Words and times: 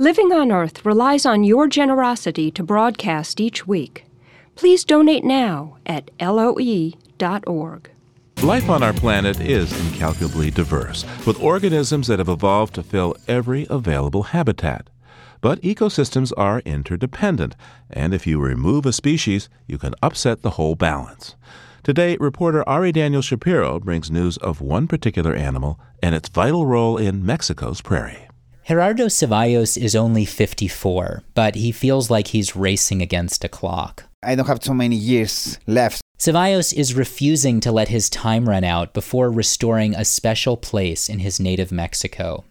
Living 0.00 0.30
on 0.30 0.52
Earth 0.52 0.86
relies 0.86 1.26
on 1.26 1.42
your 1.42 1.66
generosity 1.66 2.52
to 2.52 2.62
broadcast 2.62 3.40
each 3.40 3.66
week. 3.66 4.04
Please 4.54 4.84
donate 4.84 5.24
now 5.24 5.76
at 5.86 6.12
loe.org. 6.20 7.90
Life 8.44 8.70
on 8.70 8.84
our 8.84 8.92
planet 8.92 9.40
is 9.40 9.72
incalculably 9.88 10.52
diverse, 10.52 11.04
with 11.26 11.42
organisms 11.42 12.06
that 12.06 12.20
have 12.20 12.28
evolved 12.28 12.76
to 12.76 12.84
fill 12.84 13.16
every 13.26 13.66
available 13.68 14.22
habitat. 14.22 14.88
But 15.40 15.60
ecosystems 15.62 16.32
are 16.36 16.60
interdependent, 16.60 17.56
and 17.90 18.14
if 18.14 18.24
you 18.24 18.38
remove 18.38 18.86
a 18.86 18.92
species, 18.92 19.48
you 19.66 19.78
can 19.78 19.96
upset 20.00 20.42
the 20.42 20.50
whole 20.50 20.76
balance. 20.76 21.34
Today, 21.82 22.16
reporter 22.20 22.62
Ari 22.68 22.92
Daniel 22.92 23.20
Shapiro 23.22 23.80
brings 23.80 24.12
news 24.12 24.36
of 24.36 24.60
one 24.60 24.86
particular 24.86 25.34
animal 25.34 25.80
and 26.00 26.14
its 26.14 26.28
vital 26.28 26.66
role 26.66 26.96
in 26.96 27.26
Mexico's 27.26 27.80
prairie. 27.80 28.27
Gerardo 28.68 29.06
Ceballos 29.06 29.78
is 29.78 29.96
only 29.96 30.26
54, 30.26 31.22
but 31.32 31.54
he 31.54 31.72
feels 31.72 32.10
like 32.10 32.26
he's 32.26 32.54
racing 32.54 33.00
against 33.00 33.42
a 33.42 33.48
clock. 33.48 34.04
I 34.22 34.34
don't 34.34 34.46
have 34.46 34.62
so 34.62 34.74
many 34.74 34.94
years 34.94 35.58
left. 35.66 36.02
Ceballos 36.18 36.74
is 36.74 36.94
refusing 36.94 37.60
to 37.60 37.72
let 37.72 37.88
his 37.88 38.10
time 38.10 38.46
run 38.46 38.64
out 38.64 38.92
before 38.92 39.30
restoring 39.30 39.94
a 39.94 40.04
special 40.04 40.58
place 40.58 41.08
in 41.08 41.20
his 41.20 41.40
native 41.40 41.72
Mexico. 41.72 42.44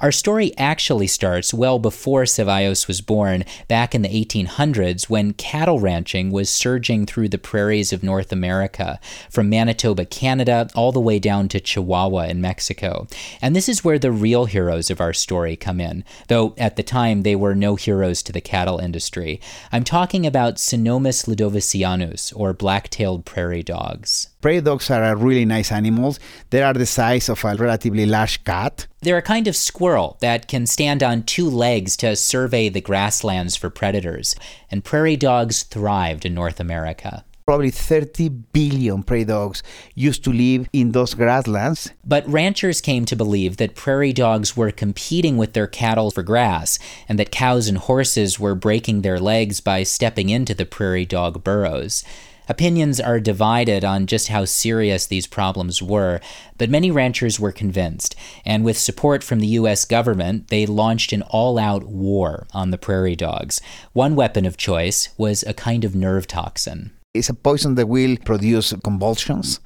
Our 0.00 0.12
story 0.12 0.56
actually 0.58 1.06
starts 1.06 1.52
well 1.52 1.78
before 1.78 2.24
Ceballos 2.24 2.86
was 2.86 3.00
born, 3.00 3.44
back 3.68 3.94
in 3.94 4.02
the 4.02 4.08
1800s, 4.08 5.08
when 5.08 5.32
cattle 5.32 5.80
ranching 5.80 6.30
was 6.30 6.50
surging 6.50 7.06
through 7.06 7.28
the 7.28 7.38
prairies 7.38 7.92
of 7.92 8.02
North 8.02 8.32
America, 8.32 9.00
from 9.30 9.48
Manitoba, 9.48 10.04
Canada, 10.04 10.68
all 10.74 10.92
the 10.92 11.00
way 11.00 11.18
down 11.18 11.48
to 11.48 11.60
Chihuahua 11.60 12.22
in 12.22 12.40
Mexico. 12.40 13.06
And 13.42 13.56
this 13.56 13.68
is 13.68 13.84
where 13.84 13.98
the 13.98 14.12
real 14.12 14.44
heroes 14.44 14.90
of 14.90 15.00
our 15.00 15.12
story 15.12 15.56
come 15.56 15.80
in, 15.80 16.04
though 16.28 16.54
at 16.58 16.76
the 16.76 16.82
time 16.82 17.22
they 17.22 17.36
were 17.36 17.54
no 17.54 17.76
heroes 17.76 18.22
to 18.24 18.32
the 18.32 18.40
cattle 18.40 18.78
industry. 18.78 19.40
I'm 19.72 19.84
talking 19.84 20.26
about 20.26 20.56
Cynomys 20.56 21.26
ludovicianus, 21.26 22.32
or 22.36 22.52
black-tailed 22.52 23.24
prairie 23.24 23.62
dogs. 23.62 24.28
Prairie 24.46 24.60
dogs 24.60 24.88
are 24.92 25.16
really 25.16 25.44
nice 25.44 25.72
animals. 25.72 26.20
They 26.50 26.62
are 26.62 26.72
the 26.72 26.86
size 26.86 27.28
of 27.28 27.44
a 27.44 27.56
relatively 27.56 28.06
large 28.06 28.44
cat. 28.44 28.86
They're 29.02 29.16
a 29.16 29.22
kind 29.22 29.48
of 29.48 29.56
squirrel 29.56 30.18
that 30.20 30.46
can 30.46 30.68
stand 30.68 31.02
on 31.02 31.24
two 31.24 31.50
legs 31.50 31.96
to 31.96 32.14
survey 32.14 32.68
the 32.68 32.80
grasslands 32.80 33.56
for 33.56 33.70
predators, 33.70 34.36
and 34.70 34.84
prairie 34.84 35.16
dogs 35.16 35.64
thrived 35.64 36.24
in 36.24 36.34
North 36.34 36.60
America. 36.60 37.24
Probably 37.44 37.70
30 37.70 38.28
billion 38.28 39.02
prairie 39.02 39.24
dogs 39.24 39.64
used 39.96 40.22
to 40.22 40.32
live 40.32 40.68
in 40.72 40.92
those 40.92 41.14
grasslands. 41.14 41.90
But 42.04 42.28
ranchers 42.28 42.80
came 42.80 43.04
to 43.06 43.16
believe 43.16 43.56
that 43.56 43.74
prairie 43.74 44.12
dogs 44.12 44.56
were 44.56 44.70
competing 44.70 45.36
with 45.36 45.54
their 45.54 45.66
cattle 45.66 46.12
for 46.12 46.22
grass, 46.22 46.78
and 47.08 47.18
that 47.18 47.32
cows 47.32 47.66
and 47.66 47.78
horses 47.78 48.38
were 48.38 48.54
breaking 48.54 49.02
their 49.02 49.18
legs 49.18 49.60
by 49.60 49.82
stepping 49.82 50.28
into 50.28 50.54
the 50.54 50.66
prairie 50.66 51.04
dog 51.04 51.42
burrows. 51.42 52.04
Opinions 52.48 53.00
are 53.00 53.18
divided 53.18 53.84
on 53.84 54.06
just 54.06 54.28
how 54.28 54.44
serious 54.44 55.06
these 55.06 55.26
problems 55.26 55.82
were, 55.82 56.20
but 56.58 56.70
many 56.70 56.90
ranchers 56.90 57.40
were 57.40 57.52
convinced, 57.52 58.14
and 58.44 58.64
with 58.64 58.78
support 58.78 59.24
from 59.24 59.40
the 59.40 59.58
US 59.58 59.84
government, 59.84 60.48
they 60.48 60.64
launched 60.64 61.12
an 61.12 61.22
all 61.22 61.58
out 61.58 61.84
war 61.84 62.46
on 62.52 62.70
the 62.70 62.78
prairie 62.78 63.16
dogs. 63.16 63.60
One 63.92 64.14
weapon 64.14 64.46
of 64.46 64.56
choice 64.56 65.08
was 65.18 65.42
a 65.42 65.54
kind 65.54 65.84
of 65.84 65.96
nerve 65.96 66.26
toxin. 66.26 66.92
It's 67.14 67.28
a 67.28 67.34
poison 67.34 67.74
that 67.76 67.88
will 67.88 68.16
produce 68.18 68.72
convulsions, 68.84 69.58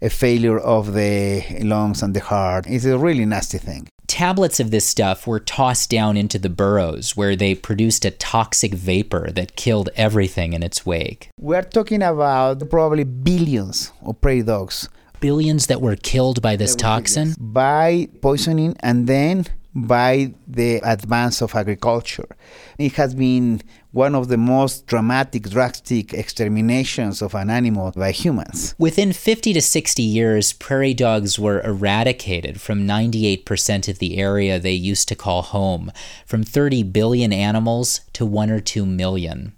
a 0.00 0.10
failure 0.10 0.58
of 0.58 0.94
the 0.94 1.44
lungs 1.62 2.02
and 2.02 2.14
the 2.14 2.20
heart. 2.20 2.66
It's 2.68 2.84
a 2.84 2.98
really 2.98 3.24
nasty 3.24 3.58
thing 3.58 3.88
tablets 4.06 4.60
of 4.60 4.70
this 4.70 4.86
stuff 4.86 5.26
were 5.26 5.40
tossed 5.40 5.90
down 5.90 6.16
into 6.16 6.38
the 6.38 6.48
burrows 6.48 7.16
where 7.16 7.36
they 7.36 7.54
produced 7.54 8.04
a 8.04 8.10
toxic 8.10 8.72
vapor 8.72 9.30
that 9.32 9.56
killed 9.56 9.90
everything 9.96 10.52
in 10.52 10.62
its 10.62 10.86
wake. 10.86 11.28
We're 11.38 11.62
talking 11.62 12.02
about 12.02 12.68
probably 12.70 13.04
billions 13.04 13.92
of 14.02 14.20
prairie 14.20 14.42
dogs. 14.42 14.88
Billions 15.20 15.66
that 15.66 15.80
were 15.80 15.96
killed 15.96 16.42
by 16.42 16.56
this 16.56 16.74
toxin? 16.76 17.34
By 17.38 18.08
poisoning 18.20 18.76
and 18.80 19.06
then 19.06 19.46
by 19.76 20.32
the 20.48 20.76
advance 20.82 21.42
of 21.42 21.54
agriculture. 21.54 22.34
It 22.78 22.92
has 22.94 23.14
been 23.14 23.60
one 23.92 24.14
of 24.14 24.28
the 24.28 24.38
most 24.38 24.86
dramatic, 24.86 25.50
drastic 25.50 26.14
exterminations 26.14 27.20
of 27.20 27.34
an 27.34 27.50
animal 27.50 27.92
by 27.94 28.12
humans. 28.12 28.74
Within 28.78 29.12
50 29.12 29.52
to 29.52 29.60
60 29.60 30.02
years, 30.02 30.54
prairie 30.54 30.94
dogs 30.94 31.38
were 31.38 31.60
eradicated 31.60 32.58
from 32.58 32.86
98% 32.86 33.88
of 33.88 33.98
the 33.98 34.16
area 34.16 34.58
they 34.58 34.72
used 34.72 35.08
to 35.08 35.14
call 35.14 35.42
home, 35.42 35.92
from 36.24 36.42
30 36.42 36.82
billion 36.84 37.32
animals 37.32 38.00
to 38.14 38.24
1 38.24 38.50
or 38.50 38.60
2 38.60 38.86
million. 38.86 39.52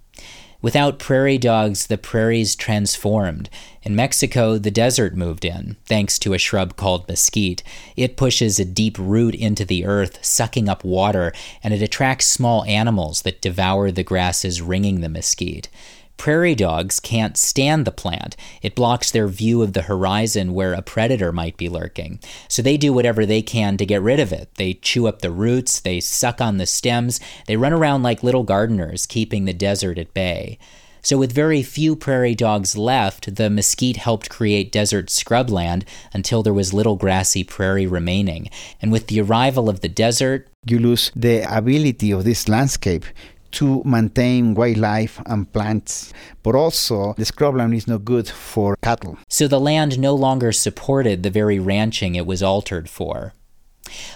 Without 0.61 0.99
prairie 0.99 1.37
dogs, 1.37 1.87
the 1.87 1.97
prairies 1.97 2.53
transformed. 2.53 3.49
In 3.81 3.95
Mexico, 3.95 4.57
the 4.57 4.69
desert 4.69 5.15
moved 5.15 5.45
in, 5.45 5.77
thanks 5.85 6.19
to 6.19 6.33
a 6.33 6.37
shrub 6.37 6.75
called 6.75 7.07
mesquite. 7.07 7.63
It 7.95 8.17
pushes 8.17 8.59
a 8.59 8.65
deep 8.65 8.97
root 8.99 9.35
into 9.35 9.63
the 9.63 9.85
earth, 9.85 10.23
sucking 10.23 10.67
up 10.67 10.83
water, 10.83 11.31
and 11.63 11.73
it 11.73 11.81
attracts 11.81 12.25
small 12.25 12.65
animals 12.65 13.21
that 13.21 13.41
devour 13.41 13.89
the 13.89 14.03
grasses 14.03 14.61
ringing 14.61 14.99
the 14.99 15.07
mesquite. 15.07 15.69
Prairie 16.19 16.53
dogs 16.53 16.99
can't 16.99 17.37
stand 17.37 17.85
the 17.85 17.93
plant. 17.93 18.35
It 18.61 18.75
blocks 18.75 19.09
their 19.09 19.29
view 19.29 19.61
of 19.61 19.71
the 19.71 19.83
horizon 19.83 20.53
where 20.53 20.73
a 20.73 20.81
predator 20.81 21.31
might 21.31 21.55
be 21.55 21.69
lurking. 21.69 22.19
So 22.49 22.61
they 22.61 22.75
do 22.75 22.91
whatever 22.91 23.25
they 23.25 23.41
can 23.41 23.77
to 23.77 23.85
get 23.85 24.01
rid 24.01 24.19
of 24.19 24.33
it. 24.33 24.53
They 24.55 24.73
chew 24.73 25.07
up 25.07 25.21
the 25.21 25.31
roots, 25.31 25.79
they 25.79 26.01
suck 26.01 26.41
on 26.41 26.57
the 26.57 26.65
stems, 26.65 27.21
they 27.47 27.55
run 27.55 27.71
around 27.71 28.03
like 28.03 28.21
little 28.21 28.43
gardeners, 28.43 29.05
keeping 29.05 29.45
the 29.45 29.53
desert 29.53 29.97
at 29.97 30.13
bay. 30.13 30.59
So, 31.01 31.17
with 31.17 31.31
very 31.31 31.63
few 31.63 31.95
prairie 31.95 32.35
dogs 32.35 32.77
left, 32.77 33.35
the 33.37 33.49
mesquite 33.49 33.95
helped 33.95 34.29
create 34.29 34.73
desert 34.73 35.07
scrubland 35.07 35.85
until 36.13 36.43
there 36.43 36.53
was 36.53 36.73
little 36.73 36.97
grassy 36.97 37.45
prairie 37.45 37.87
remaining. 37.87 38.49
And 38.81 38.91
with 38.91 39.07
the 39.07 39.21
arrival 39.21 39.69
of 39.69 39.79
the 39.79 39.87
desert, 39.87 40.49
you 40.65 40.79
lose 40.79 41.09
the 41.15 41.43
ability 41.49 42.11
of 42.11 42.25
this 42.25 42.49
landscape 42.49 43.05
to 43.51 43.83
maintain 43.83 44.53
wildlife 44.53 45.21
and 45.25 45.51
plants, 45.51 46.13
but 46.43 46.55
also 46.55 47.13
the 47.13 47.25
scrubland 47.25 47.75
is 47.75 47.87
not 47.87 48.05
good 48.05 48.27
for 48.27 48.75
cattle. 48.81 49.17
So 49.27 49.47
the 49.47 49.59
land 49.59 49.99
no 49.99 50.15
longer 50.15 50.51
supported 50.51 51.23
the 51.23 51.29
very 51.29 51.59
ranching 51.59 52.15
it 52.15 52.25
was 52.25 52.43
altered 52.43 52.89
for. 52.89 53.33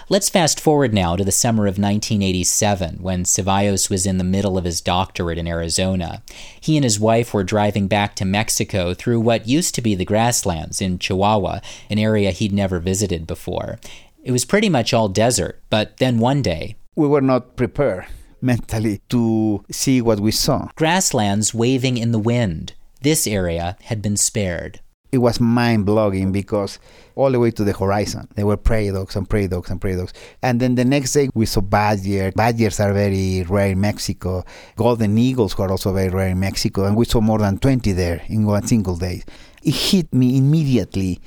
Let's 0.08 0.28
fast 0.28 0.60
forward 0.60 0.94
now 0.94 1.16
to 1.16 1.24
the 1.24 1.32
summer 1.32 1.64
of 1.64 1.78
1987 1.78 2.98
when 3.00 3.24
Ceballos 3.24 3.90
was 3.90 4.06
in 4.06 4.18
the 4.18 4.24
middle 4.24 4.56
of 4.56 4.64
his 4.64 4.80
doctorate 4.80 5.38
in 5.38 5.48
Arizona. 5.48 6.22
He 6.60 6.76
and 6.76 6.84
his 6.84 7.00
wife 7.00 7.34
were 7.34 7.44
driving 7.44 7.88
back 7.88 8.14
to 8.16 8.24
Mexico 8.24 8.94
through 8.94 9.20
what 9.20 9.48
used 9.48 9.74
to 9.74 9.82
be 9.82 9.94
the 9.94 10.04
grasslands 10.04 10.80
in 10.80 10.98
Chihuahua, 10.98 11.60
an 11.90 11.98
area 11.98 12.30
he'd 12.30 12.52
never 12.52 12.78
visited 12.78 13.26
before. 13.26 13.78
It 14.22 14.32
was 14.32 14.44
pretty 14.44 14.68
much 14.68 14.94
all 14.94 15.08
desert, 15.08 15.60
but 15.70 15.96
then 15.98 16.18
one 16.18 16.40
day, 16.40 16.76
we 16.94 17.08
were 17.08 17.20
not 17.20 17.56
prepared 17.56 18.06
mentally 18.44 19.00
to 19.08 19.64
see 19.70 20.00
what 20.00 20.20
we 20.20 20.30
saw. 20.30 20.68
Grasslands 20.76 21.54
waving 21.54 21.96
in 21.96 22.12
the 22.12 22.18
wind. 22.18 22.74
This 23.00 23.26
area 23.26 23.76
had 23.84 24.00
been 24.00 24.16
spared. 24.16 24.80
It 25.12 25.18
was 25.18 25.38
mind 25.38 25.86
blowing 25.86 26.32
because 26.32 26.80
all 27.14 27.30
the 27.30 27.38
way 27.38 27.52
to 27.52 27.62
the 27.62 27.72
horizon, 27.72 28.26
there 28.34 28.46
were 28.46 28.56
prairie 28.56 28.90
dogs 28.90 29.14
and 29.14 29.30
prairie 29.30 29.46
dogs 29.46 29.70
and 29.70 29.80
prairie 29.80 29.96
dogs. 29.96 30.12
And 30.42 30.60
then 30.60 30.74
the 30.74 30.84
next 30.84 31.12
day, 31.12 31.28
we 31.34 31.46
saw 31.46 31.60
badger. 31.60 32.32
Badgers 32.32 32.80
are 32.80 32.92
very 32.92 33.44
rare 33.44 33.68
in 33.68 33.80
Mexico. 33.80 34.44
Golden 34.74 35.16
eagles 35.16 35.56
were 35.56 35.70
also 35.70 35.92
very 35.92 36.08
rare 36.08 36.30
in 36.30 36.40
Mexico. 36.40 36.84
And 36.84 36.96
we 36.96 37.04
saw 37.04 37.20
more 37.20 37.38
than 37.38 37.58
20 37.58 37.92
there 37.92 38.22
in 38.26 38.44
one 38.44 38.66
single 38.66 38.96
day. 38.96 39.22
It 39.62 39.74
hit 39.74 40.12
me 40.12 40.36
immediately 40.36 41.20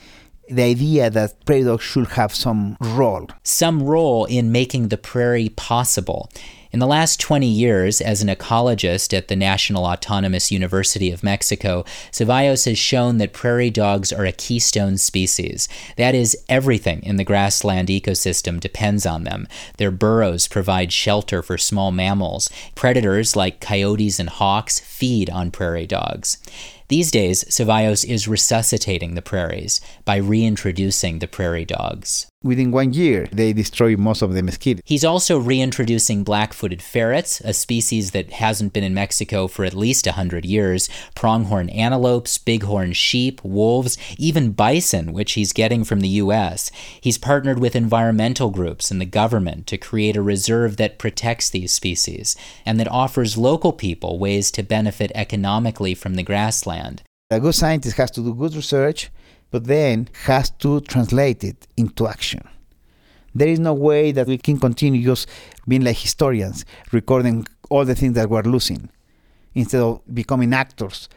the 0.49 0.63
idea 0.63 1.09
that 1.09 1.45
prairie 1.45 1.63
dogs 1.63 1.83
should 1.83 2.07
have 2.07 2.33
some 2.33 2.77
role. 2.81 3.27
Some 3.43 3.83
role 3.83 4.25
in 4.25 4.51
making 4.51 4.89
the 4.89 4.97
prairie 4.97 5.49
possible. 5.49 6.29
In 6.71 6.79
the 6.79 6.87
last 6.87 7.19
20 7.19 7.47
years, 7.47 8.01
as 8.01 8.21
an 8.21 8.27
ecologist 8.27 9.15
at 9.15 9.29
the 9.29 9.35
National 9.35 9.85
Autonomous 9.85 10.51
University 10.51 11.11
of 11.11 11.23
Mexico, 11.23 11.85
Ceballos 12.11 12.65
has 12.65 12.77
shown 12.77 13.17
that 13.17 13.33
prairie 13.33 13.69
dogs 13.69 14.11
are 14.11 14.25
a 14.25 14.31
keystone 14.31 14.97
species. 14.97 15.69
That 15.95 16.13
is, 16.13 16.37
everything 16.49 17.01
in 17.03 17.15
the 17.15 17.23
grassland 17.23 17.87
ecosystem 17.87 18.59
depends 18.59 19.05
on 19.05 19.23
them. 19.23 19.47
Their 19.77 19.91
burrows 19.91 20.47
provide 20.47 20.91
shelter 20.91 21.41
for 21.41 21.57
small 21.57 21.91
mammals. 21.91 22.49
Predators 22.75 23.35
like 23.35 23.61
coyotes 23.61 24.19
and 24.19 24.29
hawks 24.29 24.79
feed 24.79 25.29
on 25.29 25.51
prairie 25.51 25.87
dogs. 25.87 26.37
These 26.89 27.11
days, 27.11 27.43
Ceballos 27.43 28.05
is 28.05 28.29
resuscitating 28.29 29.15
the 29.15 29.21
prairies 29.21 29.81
by 30.05 30.15
reintroducing 30.17 31.19
the 31.19 31.27
prairie 31.27 31.65
dogs. 31.65 32.27
Within 32.43 32.71
one 32.71 32.93
year, 32.93 33.27
they 33.33 33.51
destroy 33.51 33.97
most 33.97 34.21
of 34.21 34.33
the 34.33 34.41
mesquites. 34.41 34.79
He's 34.85 35.03
also 35.03 35.37
reintroducing 35.37 36.23
black 36.23 36.53
footed 36.53 36.81
ferrets, 36.81 37.41
a 37.41 37.51
species 37.51 38.11
that 38.11 38.31
hasn't 38.31 38.71
been 38.71 38.85
in 38.85 38.93
Mexico 38.93 39.47
for 39.47 39.65
at 39.65 39.73
least 39.73 40.05
100 40.05 40.45
years, 40.45 40.87
pronghorn 41.13 41.67
antelopes, 41.71 42.37
bighorn 42.37 42.93
sheep, 42.93 43.43
wolves, 43.43 43.97
even 44.17 44.51
bison, 44.51 45.11
which 45.11 45.33
he's 45.33 45.51
getting 45.51 45.83
from 45.83 45.99
the 45.99 46.21
U.S. 46.23 46.71
He's 47.01 47.17
partnered 47.17 47.59
with 47.59 47.75
environmental 47.75 48.49
groups 48.49 48.91
and 48.91 49.01
the 49.01 49.05
government 49.05 49.67
to 49.67 49.77
create 49.77 50.15
a 50.15 50.21
reserve 50.21 50.77
that 50.77 50.99
protects 50.99 51.49
these 51.49 51.73
species 51.73 52.37
and 52.65 52.79
that 52.79 52.91
offers 52.91 53.35
local 53.35 53.73
people 53.73 54.19
ways 54.19 54.51
to 54.51 54.63
benefit 54.63 55.11
economically 55.15 55.95
from 55.95 56.13
the 56.13 56.23
grassland. 56.23 56.76
A 57.29 57.39
good 57.39 57.55
scientist 57.55 57.97
has 57.97 58.11
to 58.11 58.21
do 58.21 58.33
good 58.33 58.55
research 58.55 59.11
but 59.51 59.65
then 59.65 60.09
has 60.25 60.49
to 60.49 60.81
translate 60.81 61.43
it 61.43 61.67
into 61.77 62.07
action. 62.07 62.41
There 63.33 63.47
is 63.47 63.59
no 63.59 63.73
way 63.73 64.11
that 64.11 64.27
we 64.27 64.37
can 64.37 64.59
continue 64.59 65.03
just 65.03 65.29
being 65.67 65.83
like 65.83 65.97
historians, 65.97 66.65
recording 66.91 67.45
all 67.69 67.85
the 67.85 67.95
things 67.95 68.15
that 68.15 68.29
we're 68.29 68.41
losing, 68.41 68.89
instead 69.53 69.81
of 69.81 70.01
becoming 70.13 70.53
actors. 70.53 71.07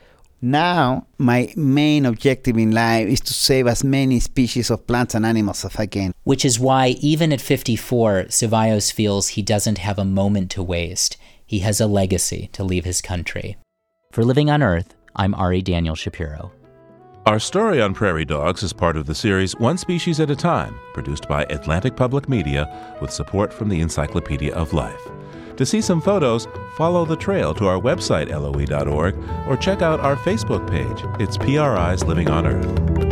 Now, 0.43 1.07
my 1.19 1.53
main 1.57 2.07
objective 2.07 2.57
in 2.57 2.73
life 2.73 3.09
is 3.09 3.21
to 3.23 3.35
save 3.35 3.67
as 3.67 3.85
many 3.85 4.21
species 4.21 4.71
of 4.71 4.87
plants 4.87 5.15
and 5.15 5.27
animals 5.27 5.65
as 5.65 5.77
I 5.77 5.87
can. 5.87 6.13
Which 6.25 6.45
is 6.45 6.59
why, 6.59 6.89
even 7.01 7.33
at 7.33 7.41
54, 7.41 8.25
Ceballos 8.29 8.93
feels 8.93 9.29
he 9.29 9.43
doesn't 9.43 9.79
have 9.79 9.99
a 9.99 10.05
moment 10.05 10.51
to 10.53 10.63
waste. 10.63 11.17
He 11.45 11.59
has 11.61 11.81
a 11.81 11.87
legacy 11.87 12.49
to 12.53 12.65
leave 12.65 12.85
his 12.85 13.03
country. 13.03 13.57
For 14.13 14.25
Living 14.25 14.51
on 14.51 14.63
Earth, 14.63 14.95
I'm 15.17 15.35
Ari 15.35 15.63
Daniel 15.63 15.95
Shapiro. 15.95 16.53
Our 17.27 17.39
story 17.39 17.83
on 17.83 17.95
prairie 17.95 18.25
dogs 18.25 18.63
is 18.63 18.73
part 18.73 18.97
of 18.97 19.07
the 19.07 19.15
series 19.15 19.57
One 19.57 19.77
Species 19.77 20.21
at 20.21 20.31
a 20.31 20.37
Time, 20.37 20.79
produced 20.95 21.29
by 21.29 21.45
Atlantic 21.45 21.95
Public 21.97 22.29
Media 22.29 22.97
with 23.01 23.13
support 23.13 23.53
from 23.53 23.69
the 23.69 23.81
Encyclopedia 23.81 24.55
of 24.55 24.73
Life. 24.73 25.01
To 25.57 25.67
see 25.67 25.83
some 25.83 26.01
photos, 26.01 26.49
follow 26.77 27.05
the 27.05 27.17
trail 27.17 27.53
to 27.55 27.67
our 27.67 27.79
website, 27.79 28.31
loe.org, 28.31 29.17
or 29.47 29.57
check 29.57 29.83
out 29.83 30.01
our 30.01 30.17
Facebook 30.17 30.69
page. 30.71 31.05
It's 31.21 31.37
PRI's 31.37 32.05
Living 32.05 32.31
on 32.31 32.47
Earth. 32.47 33.10